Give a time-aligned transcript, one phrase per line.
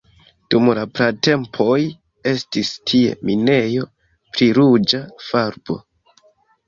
[0.53, 1.75] Dum la pratempoj
[2.33, 3.87] estis tie minejo
[4.33, 5.79] pri ruĝa farbo.